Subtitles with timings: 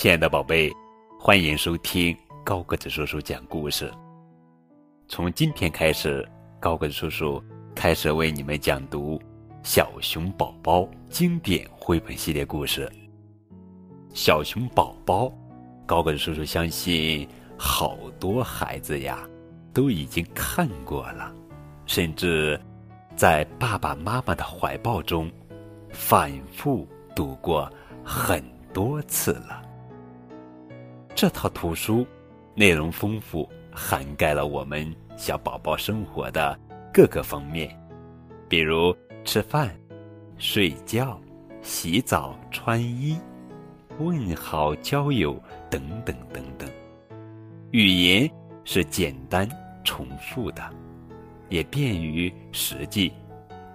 [0.00, 0.72] 亲爱的宝贝，
[1.18, 3.92] 欢迎收听高个子叔叔讲故事。
[5.08, 6.26] 从今天开始，
[6.58, 9.18] 高个子叔叔开始为你们讲读
[9.62, 12.90] 《小熊宝宝》经典绘本系列故事。
[14.14, 15.30] 小熊宝宝，
[15.84, 17.28] 高个子叔叔相信
[17.58, 19.28] 好多孩子呀
[19.74, 21.30] 都已经看过了，
[21.84, 22.58] 甚至
[23.16, 25.30] 在爸爸妈妈的怀抱中
[25.90, 27.70] 反复读过
[28.02, 29.66] 很多次了。
[31.20, 32.06] 这套图书
[32.54, 36.58] 内容丰富，涵盖了我们小宝宝生活的
[36.90, 37.78] 各个方面，
[38.48, 39.70] 比如吃饭、
[40.38, 41.20] 睡觉、
[41.60, 43.18] 洗澡、穿衣、
[43.98, 45.38] 问好、交友
[45.68, 46.66] 等等等等。
[47.70, 48.26] 语言
[48.64, 49.46] 是简单
[49.84, 50.62] 重复的，
[51.50, 53.12] 也便于实际。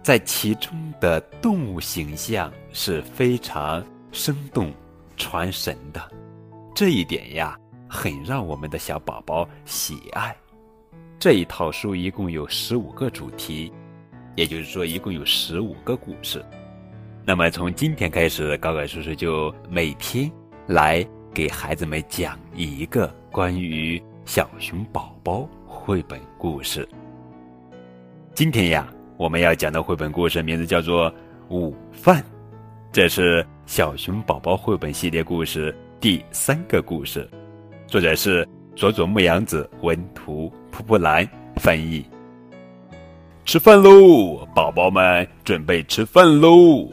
[0.00, 4.72] 在其中的动物形象是非常生动、
[5.16, 6.00] 传神的。
[6.74, 10.34] 这一点呀，很让我们的小宝宝喜爱。
[11.18, 13.70] 这一套书一共有十五个主题，
[14.36, 16.44] 也就是说，一共有十五个故事。
[17.24, 20.30] 那么从今天开始，高高叔叔就每天
[20.66, 26.88] 来给孩子们讲一个关于小熊宝宝绘本故事。
[28.34, 31.12] 今天呀，我们要讲的绘本故事名字叫做
[31.50, 32.20] 《午饭》，
[32.90, 35.76] 这是小熊宝宝绘本系列故事。
[36.02, 37.30] 第三个故事，
[37.86, 41.24] 作者是佐佐木阳子，文图，蒲蒲兰
[41.58, 42.04] 翻译。
[43.44, 46.90] 吃饭喽，宝宝们，准备吃饭喽！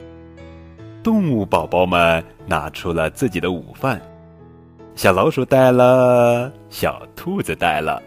[1.01, 3.99] 动物宝宝们拿出了自己的午饭，
[4.93, 7.99] 小老鼠带了，小兔子带了，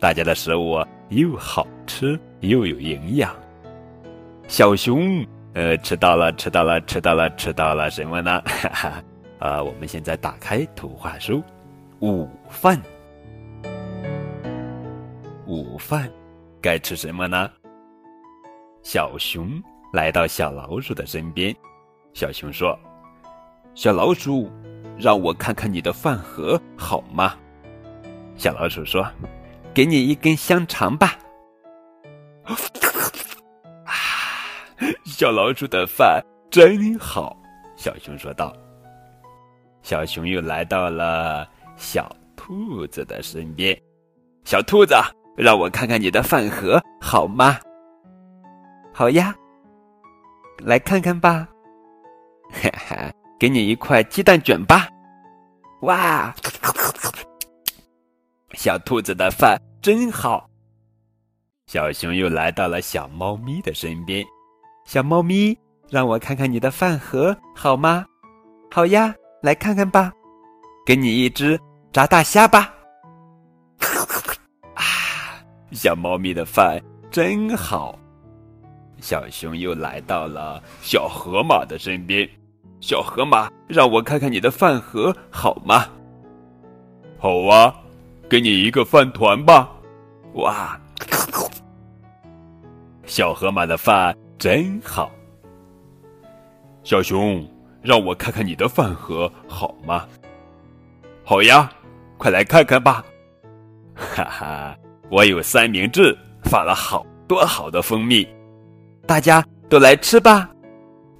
[0.00, 3.32] 大家的食物又好吃又有营养。
[4.48, 8.42] 小熊，呃，吃到了，吃到了，吃到了，吃到了什么呢？
[8.44, 9.04] 哈哈。
[9.44, 11.44] 啊，我们现在打开图画书，
[12.00, 12.80] 午饭。
[15.46, 16.10] 午饭
[16.62, 17.50] 该吃什么呢？
[18.82, 19.62] 小熊
[19.92, 21.54] 来到小老鼠的身边，
[22.14, 22.74] 小熊说
[23.76, 24.50] ：“小老鼠，
[24.96, 27.34] 让我看看你的饭盒好吗？”
[28.36, 29.06] 小老鼠说
[29.74, 31.18] ：“给你一根香肠吧。”
[33.84, 33.92] 啊，
[35.04, 37.36] 小老鼠的饭真好，
[37.76, 38.50] 小熊说道。
[39.84, 41.46] 小熊又来到了
[41.76, 43.78] 小兔子的身边，
[44.42, 44.94] 小兔子，
[45.36, 47.58] 让我看看你的饭盒好吗？
[48.94, 49.34] 好呀，
[50.64, 51.46] 来看看吧。
[52.50, 54.88] 哈哈，给你一块鸡蛋卷吧。
[55.82, 56.34] 哇，
[58.54, 60.48] 小兔子的饭真好。
[61.66, 64.24] 小熊又来到了小猫咪的身边，
[64.86, 65.58] 小猫咪，
[65.90, 68.06] 让我看看你的饭盒好吗？
[68.70, 69.14] 好呀。
[69.44, 70.10] 来看看吧，
[70.86, 71.60] 给你一只
[71.92, 72.72] 炸大虾吧。
[74.72, 74.82] 啊，
[75.70, 77.98] 小猫咪的饭真好。
[79.02, 82.26] 小熊又来到了小河马的身边，
[82.80, 85.88] 小河马，让我看看你的饭盒好吗？
[87.18, 87.76] 好啊，
[88.30, 89.70] 给你一个饭团吧。
[90.36, 90.80] 哇，
[93.04, 95.12] 小河马的饭真好。
[96.82, 97.46] 小熊。
[97.84, 100.08] 让我看看你的饭盒好吗？
[101.22, 101.70] 好呀，
[102.16, 103.04] 快来看看吧！
[103.94, 104.76] 哈哈，
[105.10, 108.26] 我有三明治，放了好多好的蜂蜜，
[109.06, 110.48] 大家都来吃吧。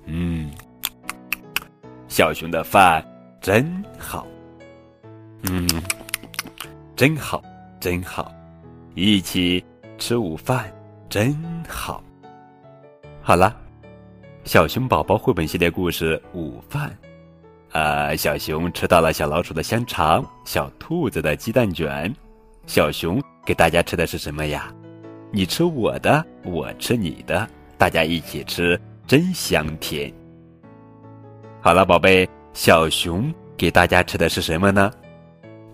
[0.06, 0.50] 嗯，
[2.08, 3.04] 小熊的饭
[3.40, 4.26] 真好。
[5.42, 5.68] 嗯，
[6.96, 7.42] 真好，
[7.78, 8.32] 真好，
[8.94, 9.62] 一起
[9.98, 10.72] 吃午饭
[11.10, 11.36] 真
[11.68, 12.02] 好。
[13.22, 13.63] 好了。
[14.44, 16.94] 小熊宝宝绘本系列故事午饭，
[17.72, 22.14] 呃，小熊吃到了小老鼠的香肠，小兔子的鸡蛋卷，
[22.66, 24.70] 小熊给大家吃的是什么呀？
[25.32, 30.12] 你吃我的，我吃你的，大家一起吃，真香甜。
[31.62, 34.92] 好了，宝贝，小熊给大家吃的是什么呢？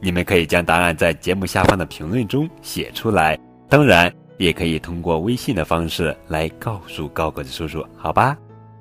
[0.01, 3.37] 你们可以将答案在节目下方的评论中写出来，
[3.69, 8.39] 当然也可以通过微信的方式来告诉高个子叔叔，好吧？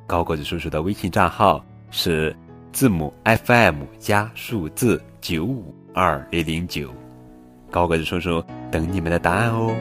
[0.09, 2.35] 高个子叔叔的微信账号是
[2.73, 3.13] 字母
[3.45, 6.91] FM 加数字九五二零零九，
[7.69, 9.71] 高个子叔叔等你们的答案哦。